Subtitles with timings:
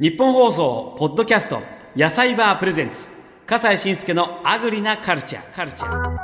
[0.00, 1.60] 日本放送ポッドキャスト
[1.96, 3.08] 野菜バープレゼンツ。
[3.48, 6.16] 笠西慎介のアグリなカルチャーカルチャー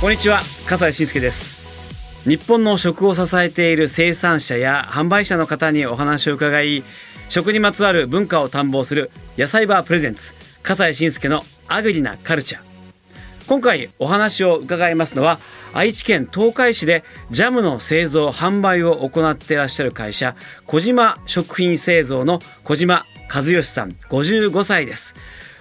[0.00, 1.60] こんにちは笠西慎介です。
[2.22, 6.84] 日本の食を支えている生産者や販売者の方にお話を伺い
[7.28, 12.62] 食にまつわる文化を探訪する野菜バープレゼンツ笠西慎介のアグリなカルチャー。
[13.48, 15.38] 今回お話を伺いますのは
[15.74, 25.14] 愛知県東海市でジャムの製造販売を行っていらっしゃる会社小島食品製造の小島和義さん55歳です。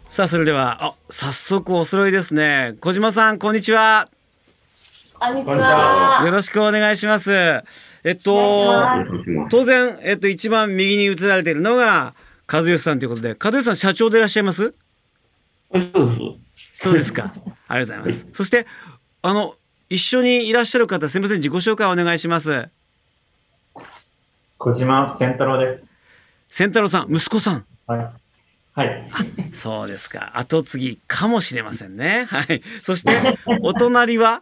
[0.09, 2.75] さあそれではあ早速お揃いですね。
[2.81, 4.09] 小島さんこんにちは。
[5.21, 7.31] よろしくお願いします。
[7.31, 7.63] え
[8.11, 8.87] っと
[9.51, 12.15] 当然、えっと、一番右に映られているのが
[12.51, 14.73] 和義さんということで和義さん社長でいらっしゃいます？
[15.71, 16.73] そうです。
[16.79, 17.31] そうですか。
[17.67, 18.27] ありがとうございます。
[18.33, 18.65] そして
[19.21, 19.53] あの
[19.89, 21.37] 一緒にいらっしゃる方すみません。
[21.37, 22.69] 自己紹介お願いします。
[24.57, 25.85] 小島千太郎です。
[26.49, 27.65] 千太郎さん息子さん。
[27.85, 28.09] はい。
[28.73, 29.11] はい。
[29.53, 30.31] そうですか。
[30.35, 32.25] 後継ぎかもしれませんね。
[32.27, 32.63] はい。
[32.81, 34.41] そしてお隣は？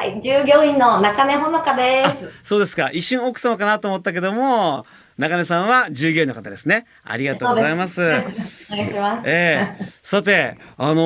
[0.00, 2.30] はい、従業員の中根ほのかです。
[2.42, 4.86] そうですか一瞬奥様かなと思ったけども
[5.18, 9.28] 中根さんは従業員の方ですねありがとうございますお願いします。
[9.28, 11.02] ええさてあの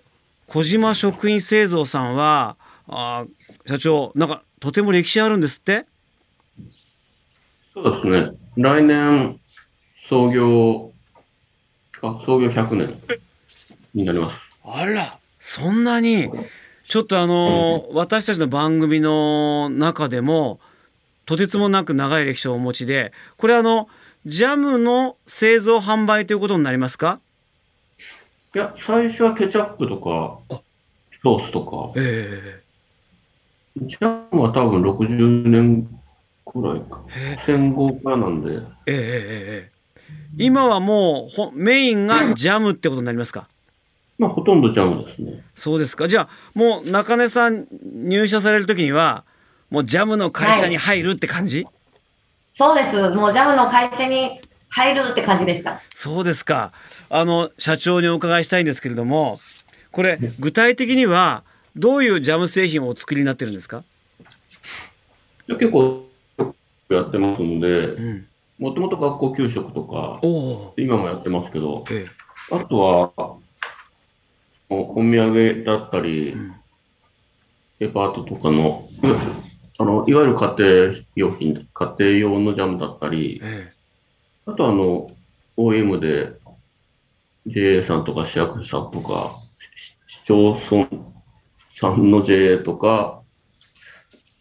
[0.00, 0.04] ー
[0.46, 2.56] 小島食品製造さんは
[2.86, 5.86] あー社長なんかとても歴史あるんですって？
[7.72, 8.30] そうですね。
[8.58, 9.40] 来年、
[10.06, 10.92] 創業、
[12.02, 12.94] あ創業100年
[13.94, 14.38] になります。
[14.66, 16.28] あらそんなに
[16.86, 20.60] ちょっとあのー私たちの番組の中でも
[21.26, 23.88] とてつもなく長い歴史をお持ちでこれあの
[24.26, 27.20] ジャムの製造販売ということになりますか？
[28.54, 30.60] いや、最初はケチャップとかあ、
[31.22, 32.62] ソースとか、え
[33.76, 35.88] ジャムは多分60年
[36.46, 37.02] くらいか。
[37.16, 37.38] え。
[37.44, 39.72] 戦後からなんで、ええええええ。
[40.38, 43.46] 今はもうほメインがジャムってことになりますか？
[44.18, 45.44] まあほとんどジャムですね。
[45.54, 46.08] そうですか。
[46.08, 49.24] じゃあもう中根さん入社される時には
[49.70, 51.66] もうジャムの会社に入るって感じ、
[52.54, 53.10] そうです。
[53.10, 55.82] もうジャムの会社に入るって感じでした。
[55.90, 56.72] そうですか。
[57.10, 59.38] あの社長にお伺いしたいんですけれども
[59.92, 61.44] これ具体的には
[61.76, 63.82] どういうジャム製品をお作りになってるんですか、
[65.46, 66.06] で結構
[66.88, 68.26] やってますのでう、ん、
[68.58, 72.06] もともと学校給食とか、おお、今もやってますけど、え。
[72.50, 73.36] あとは、
[74.74, 76.36] おお土産だったり、
[77.78, 79.20] デパートとかの、い わ
[79.78, 83.72] あのいわゆる家庭用品、家庭用のジャムだったり、え
[84.46, 85.10] あとあの、
[85.56, 86.32] OM で
[87.46, 89.34] JA さんとか市役所さんとか、
[90.06, 90.88] し市町村
[91.70, 93.22] さんの JA とか、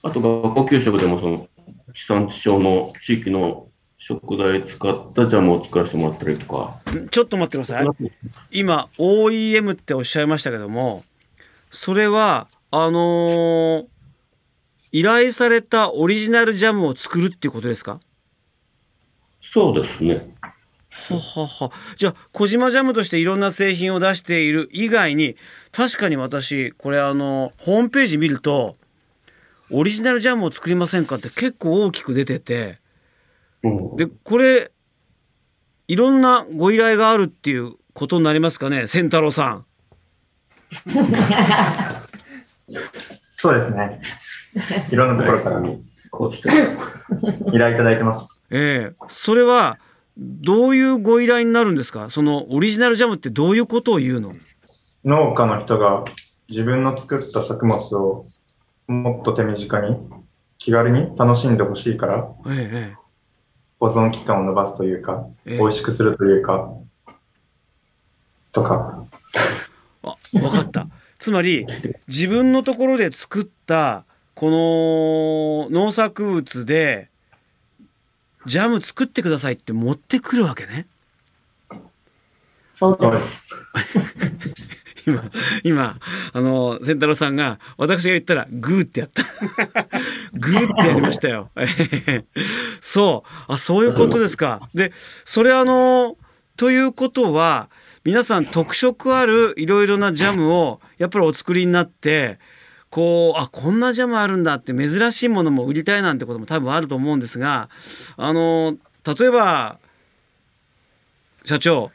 [0.01, 1.47] あと学校給食でもその
[1.93, 3.67] 地産地消の地域の
[4.05, 7.87] 食材使ったジャムを作らせてもらったりとか、ちょっと待ってください。
[8.51, 11.03] 今 OEM っておっしゃいましたけども
[11.71, 13.85] それはあのー
[14.95, 17.99] 依頼されたオリジナルジャムを作るっていうことですか？
[19.41, 20.35] そうですね。
[20.91, 21.71] ははは。
[21.97, 25.35] じゃあ小島ジャムとしていろんな製品を出している以外に
[25.71, 28.75] 確かに私これあのホームページ見ると
[29.71, 32.77] オリジナルジャムを作りませんかって結構大きく出ててうん
[33.95, 34.71] でこれ
[35.87, 39.65] いろんなご依頼があるっていうことになりますかね千太郎さん。
[43.35, 44.01] そうですね。
[44.91, 45.61] いろんなところから
[46.11, 46.49] こうして。
[46.49, 48.43] 依頼いただいてます。
[48.51, 49.77] ええそれは
[50.17, 52.09] どういうご依頼になるんですか？
[52.09, 54.33] そのオリジナルジャムってどういうことを言うの？
[55.05, 56.05] 農家の人が
[56.49, 58.25] 自分の作った作物を
[58.87, 59.97] もっと手短に
[60.57, 63.02] 気軽に楽しんでほしいからええ
[63.83, 66.71] 保存期間を伸ばすというか、ええ美味しくするというか、
[68.53, 69.03] とか。
[70.03, 70.87] あ分かった
[71.19, 71.65] つまり
[72.07, 74.03] 自分のところで作った
[74.35, 77.09] この農作物で
[78.45, 80.87] ジャム作ってくださいって持ってくるわけね
[82.73, 83.47] そうです。
[85.05, 85.31] 今
[85.63, 85.99] 今
[86.31, 89.23] あの千太郎さんが私が言ったらグーってやった。
[90.33, 91.49] グーってやりましたよ。
[92.81, 93.51] そう。
[93.53, 94.69] あそういうことですか。
[94.73, 94.91] で
[95.25, 96.17] それあの
[96.57, 97.69] ということは
[98.03, 102.37] 皆さん特色あるいろいろなジャムをやっぱりお作りになって
[102.89, 107.69] こうあこんなジャムあるんだって珍しいものも売りたいなんてことも多分あると思うんですが
[108.17, 108.77] あの
[109.17, 109.79] 例えば
[111.45, 111.91] 社長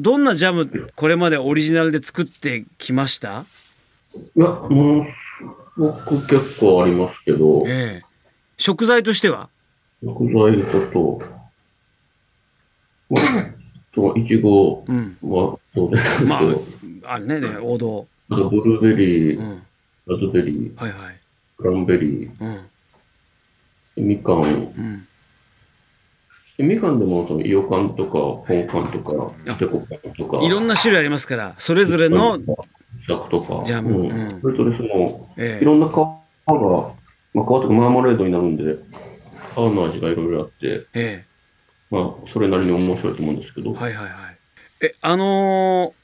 [0.00, 3.44] どんなジャムこれまでオリジナルで作ってきました？
[4.34, 5.06] いや、もう、
[5.76, 8.06] 僕結構ありますけど、ええ。
[8.56, 9.50] 食材としては？
[10.02, 11.22] 食材だと、
[13.10, 13.46] まあ、
[13.94, 15.18] といちごうん。
[15.22, 16.40] はそうですけど、ま
[17.04, 18.06] ああれねね王道。
[18.30, 19.62] あとブルーベリー、うん。
[20.06, 21.20] ラズベリー、はいはい。
[21.58, 22.48] クランベリうん。
[22.56, 22.62] ー、
[23.96, 25.00] みかん、うん。
[25.02, 25.09] で
[26.62, 34.10] みかんでもそのイヨカンとか、ポンカンとあか、デコカンとか、いろんな種類ありますからそれぞれの、シャクとか、ジャムうん。
[34.10, 34.40] うん。
[34.40, 36.02] それぞれその、えいろんな皮が、
[37.34, 38.76] まあ、皮とかマーマレードになるんで、
[39.54, 41.24] 皮の味がいろいろあって、ええ。
[41.90, 44.36] まあ、それなりに面白いと思うんですけど、えはいはいはい。
[44.82, 46.00] えあのー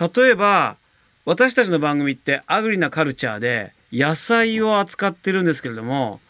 [0.00, 0.76] 例えば
[1.24, 6.20] 私たちの番組ってアグリなカルチャーで野菜を扱ってるんですけれども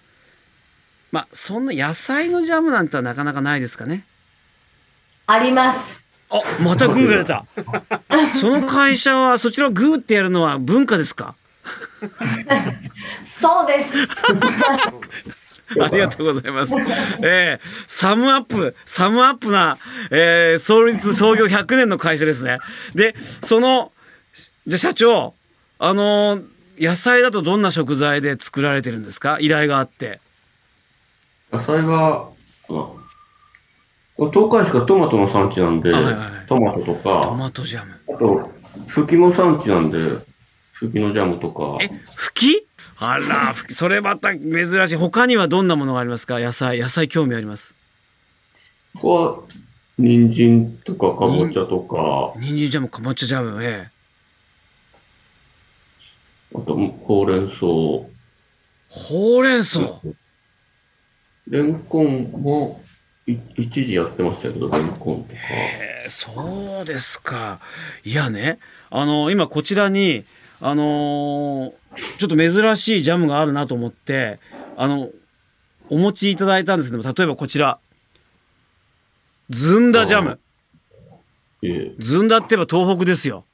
[1.12, 4.04] まあそんな野菜のジャムなんてはなかなかないですかね
[5.26, 6.02] あります。
[6.30, 7.44] あまたグーが出た
[8.34, 11.34] その会社はそちらをグーってやるのは文化ですか？
[13.40, 13.90] そうです。
[15.80, 16.72] ありがとうございます。
[17.22, 19.78] えー、サムアップ、サムアップな、
[20.10, 22.58] えー、創立創業100年の会社ですね。
[22.94, 23.92] で、その、
[24.66, 25.34] じゃあ社長、
[25.78, 26.44] あのー
[26.78, 29.36] 野菜だとどんな食材で作られてるんですか？
[29.40, 30.20] 依頼があって。
[31.52, 32.30] 野菜は、
[32.70, 32.72] あ
[34.16, 37.92] これ東海市がトマトの産地なんで、あはいはいはいトマトとトか、マトジャム。
[38.08, 38.50] あと、
[38.86, 39.98] フキも産地なんで、
[40.72, 42.66] フキのジャムとか、え、ふき？
[42.96, 44.96] あら、ふきそれまた珍しい。
[44.96, 46.38] 他にはどんなものがありますか？
[46.40, 46.78] 野菜。
[46.80, 47.74] 野菜興味あります？
[48.94, 49.38] ここは、
[49.98, 53.92] 人参とかかぼちゃとか、人参ジャム、かぼちゃジャム、ええ
[56.54, 57.60] あと、ほうれん草、
[58.88, 59.80] ほうれん草？
[61.48, 62.82] レンコンも、
[63.26, 65.40] い一時やってましたけど、レンコンとか。
[65.50, 67.60] えーそうですか。
[68.04, 68.58] いやね、
[68.90, 70.24] あの今こちらに
[70.60, 71.72] あのー
[72.18, 74.40] ちょっと珍しいジャムがあるなと思って
[74.76, 75.10] あの
[75.90, 77.78] お持ちいただいたんですけども例えばこちら
[79.50, 80.40] ずんだジャム
[81.62, 83.44] ええずんだって言えば東北ですよ。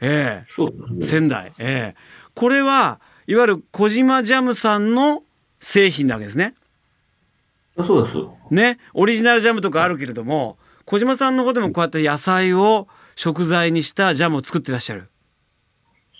[0.00, 0.62] ええ
[0.92, 1.04] ね。
[1.04, 1.52] 仙台。
[1.58, 2.00] ええ
[2.34, 5.22] これはいわゆる小島ジャムさんの
[5.60, 6.54] 製品なわけですね。
[7.78, 8.16] あそうです。
[8.50, 15.10] ね、オリジナルジャムとかあるけれども小島さんの方でもこうやって野菜を食材にしたジャムを作ってらっしゃる。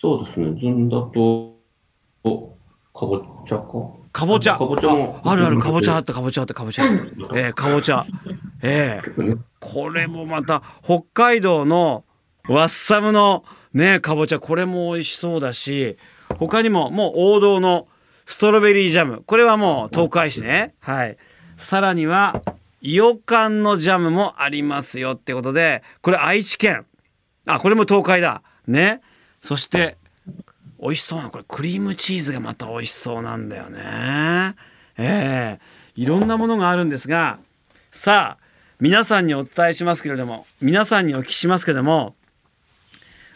[0.01, 0.59] そうですね。
[0.59, 1.57] ずんだと、
[2.23, 2.55] お
[2.93, 3.63] かぼちゃか？
[4.11, 4.57] かぼちゃ。
[4.57, 5.19] かぼちゃも。
[5.23, 6.85] ああるあるかぼちゃあったかぼちゃあったかぼちゃ。
[7.35, 8.05] ええかぼちゃ。
[8.61, 12.03] ええねこれもまた北海道の
[12.47, 15.97] ワッサムのねかぼちゃこれも美味しそうだし
[16.37, 17.87] 他にももう王道の
[18.25, 21.17] ストロベリージャムこれはもう東海市ねはい
[21.59, 22.41] さらには
[22.81, 26.85] イヨカンのジャムもありますよってことでこれ愛知県。
[27.45, 28.41] あこれも東海だ。
[28.65, 29.01] ね。
[29.41, 29.97] そして
[30.81, 34.55] 美味しそうなこれクリームチーズがまた美味しそうなんだよね。
[34.97, 35.59] ええ。
[35.95, 37.39] いろんなものがあるんですが
[37.91, 38.43] さあ
[38.79, 42.15] 皆さんにお伝えしますけれども皆さんにお聞きしますけれども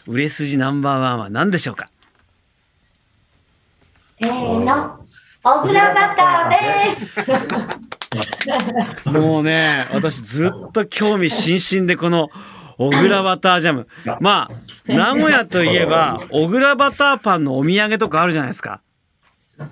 [0.06, 1.90] 売れ筋ナンバーワンは何でしょうか？
[4.18, 5.04] せーの。
[5.42, 7.84] 小倉バターです。
[9.10, 12.30] もうね私ずっと興味津々でこの
[12.78, 13.86] 小倉バタージャム。
[14.20, 14.50] ま
[14.86, 18.80] あ名古屋といえば小倉バターパンのお土産とかあるじゃないですか。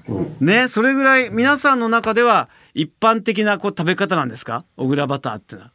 [0.09, 4.65] うんねそれぐらい皆さんの中では一般的なこう食べ方なんですか？
[4.77, 5.71] 小倉バターってのは。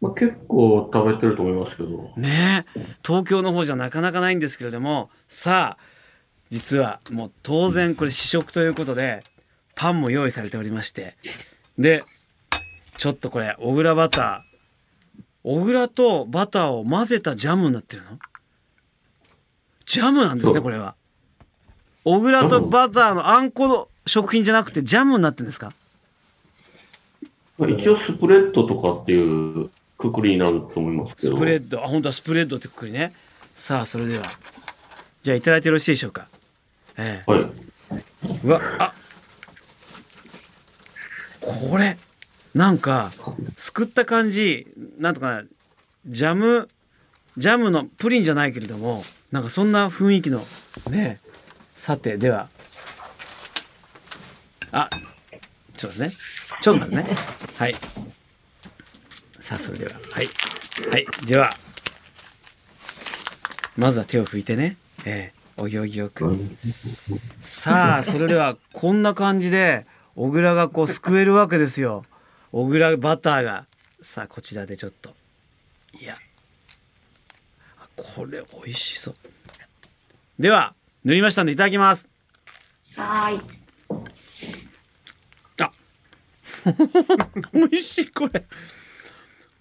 [0.00, 2.12] まあ、結構食べてると思いますけど。
[2.16, 5.10] ねえ東京の方じゃなかなかないんですけれども。
[5.28, 5.82] さあ
[6.50, 9.24] 実はもう当然これ試食ということで
[9.76, 11.16] パンも用意されておりまして。
[11.78, 12.02] で
[12.98, 14.46] ちょっとこれ小倉バター。
[15.44, 18.18] 小倉とバターを混ぜたジャムになってるの？
[19.84, 20.96] ジャムなんですねこれは。
[22.04, 25.72] 小倉とバターのあんこの食品じゃなくてジャムになってるんですか？
[27.58, 31.38] まあ、一応スプレッドとかっていうくくりになると思いますけスど。
[31.38, 31.84] プレッド。
[31.84, 33.12] あ本当はスプレッドってくくりね。
[33.54, 34.24] さあそれでは。
[35.22, 36.28] じゃあいただいてよろしいでしょうか？
[36.96, 37.30] ええ。
[37.30, 37.44] はい。
[38.42, 38.94] うわあ
[41.46, 41.96] これ
[42.54, 43.12] なんか
[43.56, 44.66] すくった感じ
[44.98, 45.42] なんとか
[46.06, 46.68] ジャム
[47.38, 50.42] ジャムのプリンじゃないけれどもなんかそんな雰囲気の
[50.90, 51.20] ね
[51.74, 52.48] さてでは。
[54.72, 54.90] あ
[55.70, 56.12] そうですね。
[56.62, 57.14] ちょっと待ってね。
[57.58, 57.74] はい。
[59.40, 59.92] さあそれでは。
[59.92, 60.26] はい。
[60.90, 61.06] はい。
[61.26, 61.50] では。
[63.76, 64.76] まずは手を拭いてね。
[65.04, 65.36] ええ。
[65.58, 66.38] お行儀よく。
[67.40, 72.04] さあそれではこんな感じで小倉がこうすくえるわけですよ。
[72.50, 73.66] 小倉バターが。
[74.00, 75.14] さあこちらでちょっと。
[76.00, 76.16] いや。
[77.78, 79.14] あこれ美味しそう。
[80.38, 82.08] では塗りましたんでいただきます。
[82.96, 83.40] はーい。
[85.60, 85.72] あ。
[87.52, 88.46] 美味しいこれ。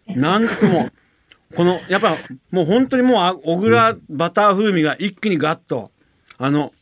[0.07, 0.89] なんとも。
[1.53, 2.15] このやっぱ
[2.51, 5.91] もう本当にもうあ小倉バター風味が一気にガッと
[6.37, 6.73] あの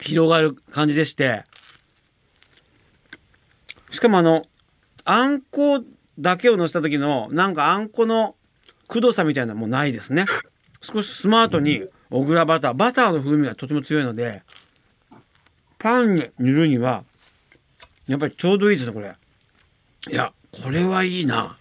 [0.00, 1.44] 広がる感じでして
[3.90, 4.46] しかもあの
[5.04, 5.82] あんこ
[6.18, 8.34] だけを乗せた時のなんかあんこの
[8.86, 10.26] くどさみたいなのもないですね。
[10.80, 14.42] 少しスマートに小倉バターバターの風味がとても強いので
[15.78, 17.04] パンに塗るには
[18.06, 19.14] やっぱりちょうどいいですねこれ。
[20.10, 21.56] いやこれはいいな。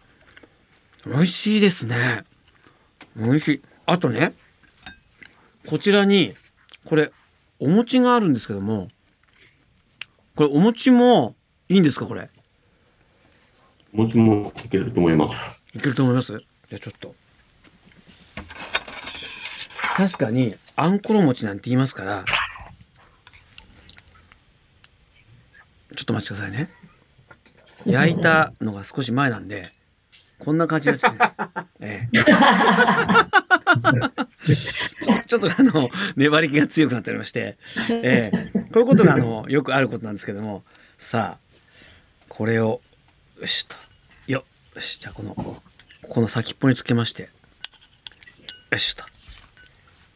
[1.06, 2.24] 美味しいですね。
[3.16, 3.62] 美味しい。
[3.86, 4.34] あとね
[5.68, 6.36] こちらに
[6.86, 7.12] これ
[7.60, 8.88] お餅があるんですけども
[10.36, 11.36] これお餅も
[11.70, 12.30] いいんですかこれ？
[13.94, 15.66] お餅もいけると思います。
[15.74, 16.38] いけると思います？
[16.38, 17.14] じゃあちょっと。
[19.98, 22.24] 確かにあんころ餅なんて言いますから。
[25.96, 26.70] ちょっと待ちくださいね。
[27.86, 29.64] 焼いたのが少し前なんで
[30.40, 31.14] こんな感じになっちゃっ
[31.80, 32.18] てね、ええ、
[35.26, 37.58] ちょっとちょっとあの粘り気が強くなっておりまして、
[37.90, 40.64] ええ、こういうことがあのよくあることなんですけども。
[41.00, 41.47] さあ
[42.38, 42.82] これを
[43.42, 43.76] よしと。
[44.28, 44.44] よ
[44.76, 45.00] よし。
[45.00, 45.58] じゃあこのこ
[46.08, 47.30] この先っぽにつけまして。
[48.70, 49.04] よしと。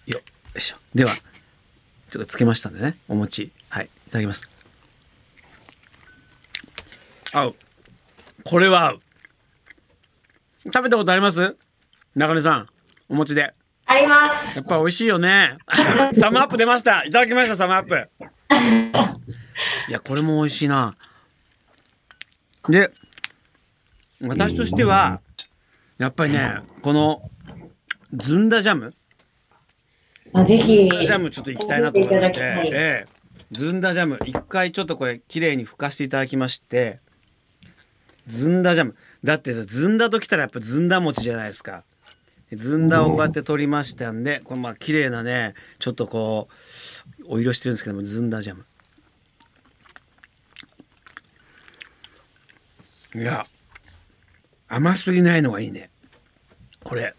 [0.06, 0.22] よよ
[0.56, 0.76] いしょ。
[0.94, 1.16] では
[2.12, 2.96] ちょっとつけましたんでね。
[3.08, 3.52] お餅。
[3.70, 3.86] はい。
[3.86, 4.48] いただきます。
[7.34, 7.56] 合う。
[8.44, 9.00] これは合う。
[10.66, 11.56] 食べたことあります？
[12.16, 12.68] 中根さん。
[13.10, 13.52] お餅で。
[13.88, 14.60] あります。
[14.60, 15.58] やっぱ美味しいよね。
[16.14, 17.04] サムアップ出ました。
[17.04, 18.08] いただきましたサムアップ。
[19.90, 20.96] いやこれも美味しいな
[22.70, 22.92] で
[24.22, 25.20] 私としては
[25.98, 27.30] やっぱりねこの
[28.14, 28.94] ずんだジャム。
[30.34, 30.90] あぜひ。
[30.90, 33.08] ジャムちょっと行きたいなと思いまして、
[33.52, 37.00] ずんだジャム一回ちょっとこれ綺麗に拭かしていただきまして
[38.28, 38.96] ずんだジャム。
[39.24, 41.84] だってさずんだときたらやっぱずんだ餅じゃないですか。
[42.52, 46.50] ずんだをこうやって取りましたんでこれまあ綺麗なねちょっとこ
[47.22, 48.66] うお色してるんですけどもずんだジャム
[53.16, 53.46] いや
[54.68, 55.90] 甘すぎないのがいいね。
[56.84, 57.14] これ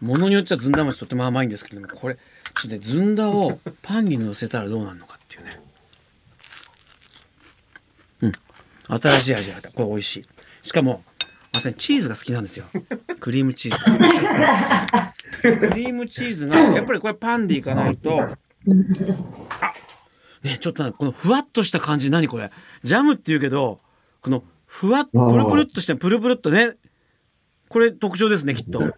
[0.00, 5.60] ものによってはずんだ餅とても甘いんですけどもこれちょっとねずんだをパンに乗せたらどうなるのかっていうね。
[8.20, 8.32] うん。
[9.00, 10.26] 新しい味がこれ美味しい。
[10.62, 11.02] しかも
[11.54, 12.66] 私チーズが好きなんですよ。
[13.18, 13.84] クリームチーズ。
[15.42, 18.38] クリームチーズがやっぱりこれパンでいかないとあ
[20.42, 22.50] ねちょっとこのふわっとした感じ何これ？
[22.84, 23.80] ジャムっていうけど
[24.20, 26.76] このふわっプルプルっとしてプルプルっとね。
[27.68, 28.80] これ特徴ですねきっと。
[28.80, 28.92] ね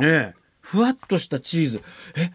[0.00, 0.34] え。
[0.60, 1.82] ふわっとしたチーズ。
[2.16, 2.32] え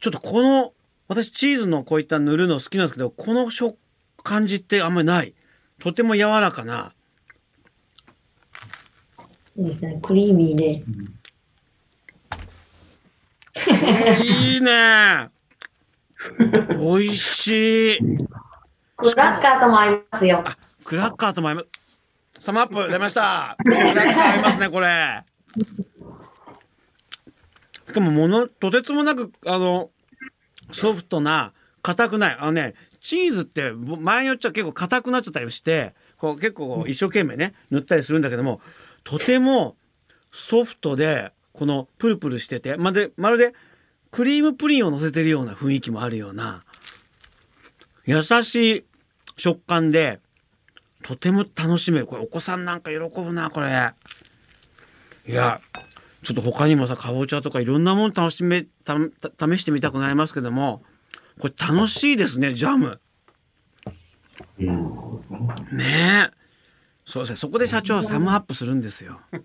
[0.00, 0.72] ちょっとこの
[1.08, 3.76] 私チーズのこういった塗るの好きなんですけどこの食
[4.22, 5.34] 感じってあんまりない。
[5.80, 6.92] とても柔らかな。
[9.56, 9.98] いいですね。
[10.02, 10.84] クリーミーで。
[14.24, 15.30] いいね。
[16.78, 17.98] 美味しい。
[18.96, 20.42] クラッカーとも合いますよ。
[20.46, 21.77] あクラッカーとも合います
[22.38, 23.56] サムアップ出ました。
[23.66, 25.20] 合いますねこれ。
[27.86, 29.90] しかもものとてつもなくあの
[30.72, 32.36] ソフトな硬くない。
[32.38, 38.60] あのねチーズって前によっちゃ結構硬くなっちゃったりしてこう結構一生懸命ね塗ったりするんだけども
[39.04, 39.76] とても
[40.32, 43.54] ソフトでこのプルプルしててまでまるで
[44.10, 46.64] クリームプリンを乗せてるような雰囲気もあるような
[48.04, 48.84] 優しい
[49.36, 50.20] 食感で
[51.08, 52.06] とても楽しめる。
[52.06, 53.94] これお子さんなんか喜ぶなこれ。
[55.26, 55.62] いや
[56.22, 60.82] ちょっと他にもさかぼちゃとかいろんなもの楽しめた試してみたくなりますけども
[61.40, 63.00] これ楽しいですねジャム。
[64.58, 64.66] うん。
[65.72, 66.30] ねえ。
[67.06, 67.36] そうですね。
[67.36, 69.18] そこで社長はサムアップするんですよ。
[69.32, 69.38] そ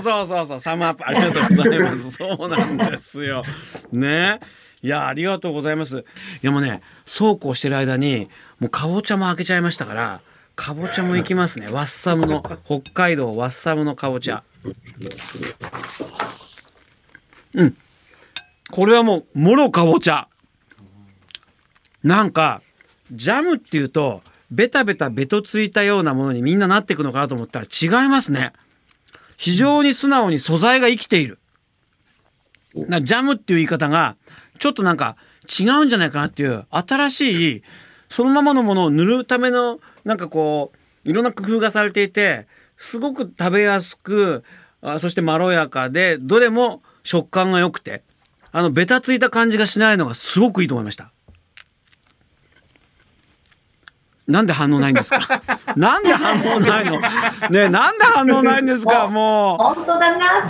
[0.00, 0.60] うそうそうそうそう。
[0.60, 1.06] サムアップ。
[1.06, 2.10] ありがとうございます。
[2.10, 3.44] そうなんですよ。
[3.92, 4.40] ね
[4.82, 5.98] いやありがとうございます。
[5.98, 6.02] い
[6.42, 8.28] やもうねそうこうしてる間に
[8.60, 10.20] もうかぼちゃも開けちゃいましたから
[10.54, 11.68] かぼちゃもいきますね。
[11.68, 14.42] ワッサムの北海道ワッサムのかぼちゃ。
[17.54, 17.76] うん。
[18.70, 20.28] これはもうもろかぼちゃ。
[22.02, 22.62] なんか
[23.12, 28.52] ジャムっていうとベタベタベトついたようなものにみんななっていくのかなと思ったら違いますね。
[29.36, 31.38] 非常に素直に素材が生きている。
[32.74, 34.16] なジャムっていう言い方が
[34.58, 35.16] ちょっとなんか
[35.60, 37.62] 違うんじゃないかなっていう新しい
[38.10, 40.72] そのままのものを塗るためのなんかこ
[41.04, 42.46] ういろんな工夫がされていて
[42.76, 44.44] すごく食べやすく
[44.82, 48.02] あそしてまろやかでどれも食感が良くて
[48.52, 51.10] あのベタついた感じがしないのがすごくいいと思いました。
[54.26, 55.40] なんで反応ないんですか？
[55.76, 57.00] なんで反応ないの？
[57.00, 57.08] ね
[57.60, 59.08] えなんで反応ないんですか？
[59.08, 60.42] も本当だな。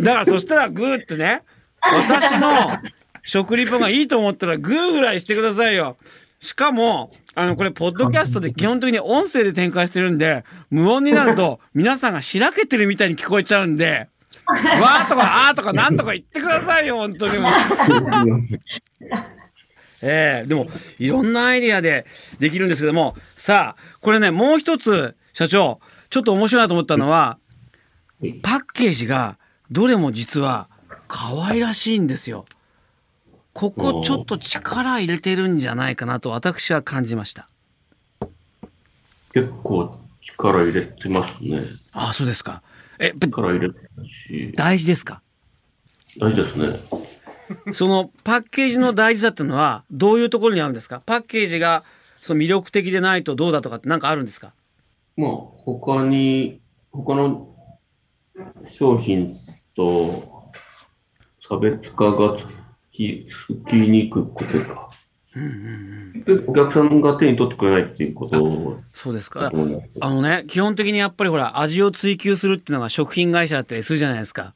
[0.00, 1.42] だからそしたらグーってね、
[1.82, 2.78] 私の
[3.26, 5.96] 食リポがいいと思ったらグーぐらいしてくださいよ。
[6.40, 14.08] しかも、あの、これ、ポッドキャストで 基本的に音声で展開してるんで、無音になると、皆さんがしらけてるみたいに聞こえちゃうんで、
[14.46, 17.52] わーとかあーとかなんとか言ってくださいよ、本当にもう。
[20.02, 20.68] ええでも
[20.98, 22.06] いろんなアイディアで
[22.38, 25.80] できるんですけどもさあこれねもう一つ社長
[26.10, 27.38] ちょっと面白いなと思ったのは
[28.42, 29.38] パッケージが
[29.70, 30.68] どれも実は
[31.08, 32.44] 可愛らしいんですよ。
[33.56, 37.48] ここちょっと力入れてるんじゃないかなと私は感じました。
[39.32, 41.62] 結構力入れてますね。
[41.94, 42.62] ああそうですか。
[42.98, 45.22] え力入れてるし、大事ですか？
[46.20, 47.72] 大事ですね。
[47.72, 51.00] そのパッケージの大事さっていうのはどういうところにあるんですか？
[51.06, 51.82] パッケージが
[52.20, 54.52] その魅力的でないとどうだとかって何かあるんですか？
[55.16, 56.60] まあ、他に、
[56.92, 57.54] 他の
[58.70, 59.38] 商品
[59.74, 60.50] と
[61.48, 62.36] 差別化が
[62.96, 64.90] つきつきにくくてか。
[65.34, 69.52] でお客さんが手に取ってくれないっていうことそうですか。
[70.00, 74.54] あのね基本的にやっぱりほら味を追求するっていうのが食品会社だったりするじゃないですか。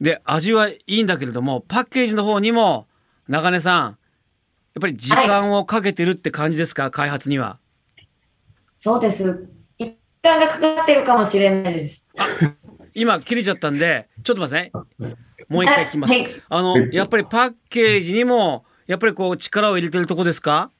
[0.00, 2.86] で味はいいんだけれどもパッケージの方にも
[3.26, 3.96] 中根さんやっ
[4.80, 7.58] ぱり時間をかけてるって感じですか、開発には。
[8.78, 9.48] そうです。
[9.76, 12.04] 一間がかかってるかもしれないです。
[12.94, 15.16] 今切れちゃったんでちょっと待ってね
[15.50, 16.12] もう一回聞きます。
[16.12, 16.28] はい。
[16.48, 20.70] あのやっぱりパッケージにもやっぱりこう力を入れてるとこですか？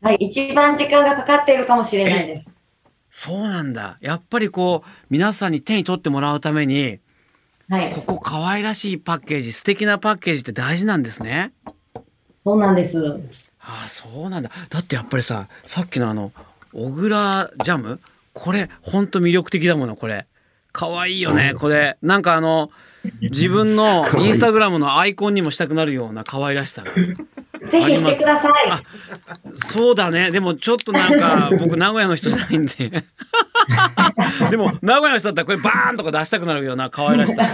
[0.00, 2.54] はい、一番時間がかかっているかもしれないです。
[3.10, 3.98] そうなんだ。
[4.00, 7.00] やっぱりこう皆さんに手に取ってもらうために
[7.68, 11.52] はい、ここ可愛らしいパッケージ素敵なパッケージって大事なんですね。
[12.44, 12.98] そうなんです。
[13.60, 14.50] ああそうなんだ。
[14.68, 16.32] だってやっぱりささっきのあの
[16.72, 18.00] 小倉ジャム？
[18.34, 20.26] これほんと魅力的だものこれ。
[20.72, 21.96] 可愛いよねこれ。
[22.02, 22.70] なんかあの
[23.20, 26.92] 自分のインスタグラムのアイコンにもしたくなるような可愛らしさが
[27.70, 28.52] ぜひしてください。
[29.54, 30.30] そうだね。
[30.30, 32.72] でもちょっとなんか 僕名古屋の人じゃないんで。
[34.50, 37.50] でも名古屋の人だったらこれバーンとか出したくなるような可愛らしさ。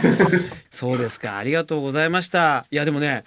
[0.70, 1.36] そうですか。
[1.36, 2.66] ありがとうございました。
[2.70, 3.24] いやでもね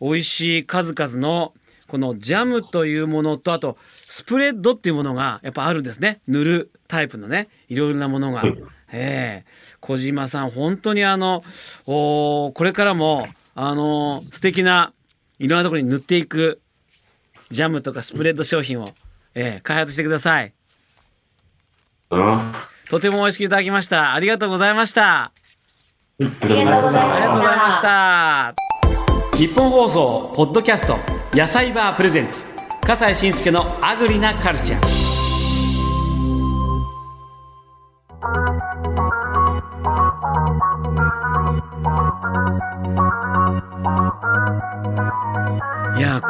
[0.00, 1.52] 美味しい数々の
[1.86, 8.42] このジャムというものとあとスプレッドっていうものがやっぱあるんですね塗るタイプのねいろいろなものが。
[8.92, 11.42] ええ小島さん本当にあの
[11.84, 14.92] おーこれからもあの素敵な
[15.38, 16.60] いろんなところに塗っていく
[17.50, 18.88] ジャムとかスプレッド商品を、
[19.34, 20.52] ええ開発してください。
[22.10, 22.52] あ
[22.88, 24.14] とても美味しくいただきました。
[24.14, 25.24] ありがとうございました。
[25.24, 25.32] あ
[26.20, 28.54] りありがとうございまありがとうございました。
[29.36, 30.96] 日本放送ポッドキャスト
[31.32, 32.53] 野菜バープレゼンツ
[32.84, 34.84] 笠西慎介のアグリなカルチャー。
[34.84, 34.88] い
[41.86, 41.93] やー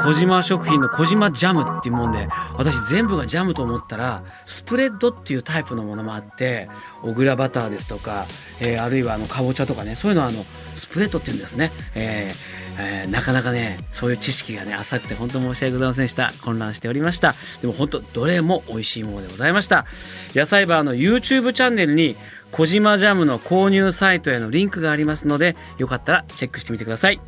[0.05, 6.69] 小島食品の小島ジャムっていうもんで私全部がジャムと思ったらスプレッドっていうタイプのものもあって
[7.03, 8.27] 小倉バターですとか、
[8.61, 16.33] えーあるいはあのかぼちゃとかねそういうのはあのスプレッドっていうんですね、えーえーなかなかねそういう知識がね浅くて本当申し訳ございませんでした。
[16.43, 17.35] 混乱しておりました。
[17.61, 19.87] でも本当どれも美味しいものでございました。
[20.35, 22.17] 野菜バーの YouTube チャンネルに
[22.51, 27.21] 小島ジャムの購入サイトへのリンクがありますのでよかったらチェックしてみてください。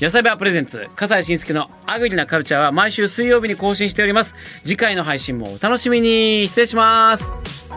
[0.00, 4.34] 野菜バープレゼンツ笠西慎介のアグリなカルチャーは毎週水曜日に更新しております。
[4.64, 6.48] 次回の配信もお楽しみに。
[6.48, 7.69] 失礼します。